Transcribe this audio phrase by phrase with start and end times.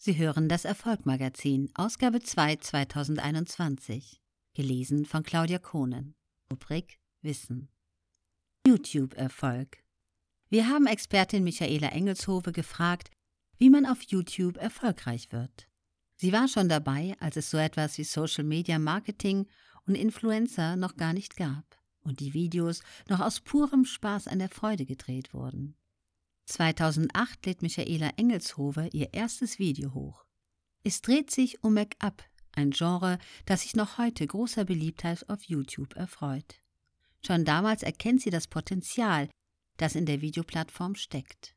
[0.00, 4.22] Sie hören das Erfolgmagazin, Ausgabe 2 2021.
[4.54, 6.14] Gelesen von Claudia Kohnen.
[6.52, 7.68] Rubrik Wissen.
[8.64, 9.82] YouTube-Erfolg.
[10.50, 13.10] Wir haben Expertin Michaela Engelshove gefragt,
[13.56, 15.68] wie man auf YouTube erfolgreich wird.
[16.14, 19.48] Sie war schon dabei, als es so etwas wie Social Media Marketing
[19.84, 24.48] und Influencer noch gar nicht gab und die Videos noch aus purem Spaß an der
[24.48, 25.74] Freude gedreht wurden.
[26.48, 30.24] 2008 lädt Michaela Engelshove ihr erstes Video hoch.
[30.82, 35.94] Es dreht sich um Make-up, ein Genre, das sich noch heute großer Beliebtheit auf YouTube
[35.94, 36.62] erfreut.
[37.24, 39.28] Schon damals erkennt sie das Potenzial,
[39.76, 41.54] das in der Videoplattform steckt.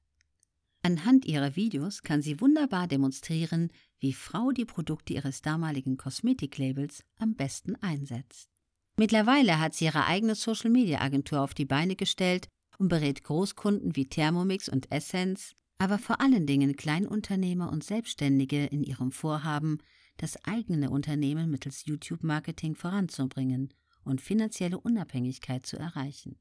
[0.84, 7.35] Anhand ihrer Videos kann sie wunderbar demonstrieren, wie Frau die Produkte ihres damaligen Kosmetiklabels am
[7.35, 8.49] besten einsetzt.
[8.98, 12.49] Mittlerweile hat sie ihre eigene Social-Media-Agentur auf die Beine gestellt
[12.81, 18.84] und berät Großkunden wie Thermomix und Essence, aber vor allen Dingen Kleinunternehmer und Selbstständige in
[18.84, 19.77] ihrem Vorhaben,
[20.17, 23.71] das eigene Unternehmen mittels YouTube-Marketing voranzubringen
[24.04, 26.40] und finanzielle Unabhängigkeit zu erreichen.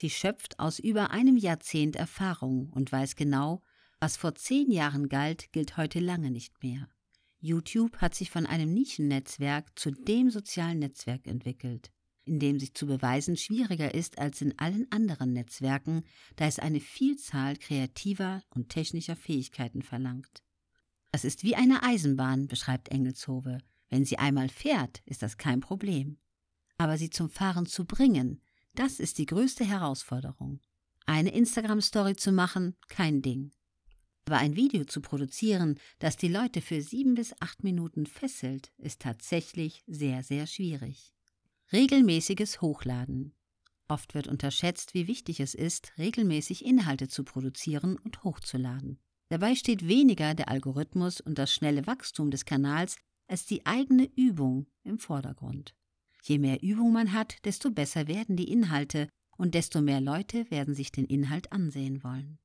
[0.00, 3.62] Sie schöpft aus über einem Jahrzehnt Erfahrung und weiß genau,
[4.00, 6.88] was vor zehn Jahren galt, gilt heute lange nicht mehr.
[7.40, 11.92] YouTube hat sich von einem Nischennetzwerk zu dem sozialen Netzwerk entwickelt
[12.24, 16.04] in dem sich zu beweisen schwieriger ist als in allen anderen Netzwerken,
[16.36, 20.42] da es eine Vielzahl kreativer und technischer Fähigkeiten verlangt.
[21.12, 23.58] Das ist wie eine Eisenbahn, beschreibt Engelshove.
[23.88, 26.18] Wenn sie einmal fährt, ist das kein Problem.
[26.78, 28.40] Aber sie zum Fahren zu bringen,
[28.74, 30.60] das ist die größte Herausforderung.
[31.06, 33.52] Eine Instagram-Story zu machen, kein Ding.
[34.26, 39.02] Aber ein Video zu produzieren, das die Leute für sieben bis acht Minuten fesselt, ist
[39.02, 41.13] tatsächlich sehr, sehr schwierig.
[41.72, 43.34] Regelmäßiges Hochladen.
[43.88, 48.98] Oft wird unterschätzt, wie wichtig es ist, regelmäßig Inhalte zu produzieren und hochzuladen.
[49.28, 54.66] Dabei steht weniger der Algorithmus und das schnelle Wachstum des Kanals als die eigene Übung
[54.84, 55.74] im Vordergrund.
[56.22, 60.74] Je mehr Übung man hat, desto besser werden die Inhalte und desto mehr Leute werden
[60.74, 62.38] sich den Inhalt ansehen wollen.